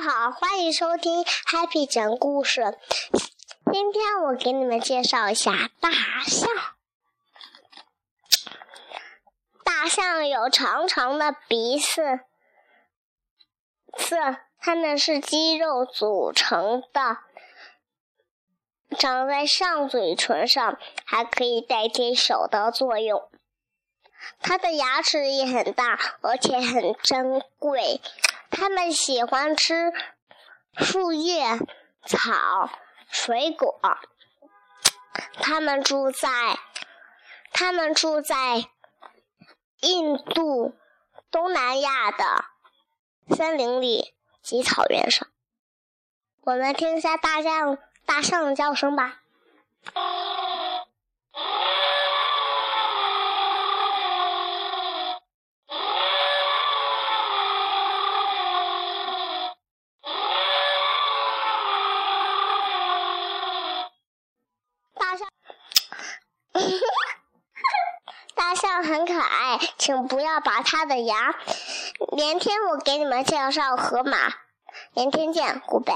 [0.00, 2.78] 好，欢迎收听 Happy 讲故事。
[3.72, 5.90] 今天我给你们介绍一下大
[6.24, 6.48] 象。
[9.64, 12.20] 大象有长长的鼻子，
[13.96, 14.16] 子
[14.60, 17.18] 它们是肌肉组成的，
[18.96, 23.28] 长在上嘴唇上，还可以代替手的作用。
[24.38, 28.00] 它的牙齿也很大，而且很珍贵。
[28.50, 29.92] 它们喜欢吃
[30.76, 31.58] 树叶、
[32.06, 32.70] 草、
[33.10, 33.80] 水果。
[35.34, 36.58] 它们住在
[37.52, 38.68] 它们住在
[39.80, 40.74] 印度、
[41.30, 42.44] 东南亚的
[43.34, 45.28] 森林里及草原上。
[46.42, 49.20] 我们听一下大象大象的叫声吧。
[68.34, 71.34] 大象很可爱，请不要拔它的牙。
[72.12, 74.34] 明天我给你们介绍河马，
[74.94, 75.92] 明天见湖北。